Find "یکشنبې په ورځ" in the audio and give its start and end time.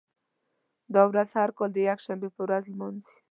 1.89-2.63